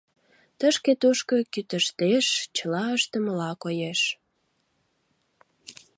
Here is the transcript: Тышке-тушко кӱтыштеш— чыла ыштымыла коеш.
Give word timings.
Тышке-тушко 0.59 1.35
кӱтыштеш— 1.53 2.27
чыла 2.55 2.83
ыштымыла 2.97 3.51
коеш. 3.63 4.01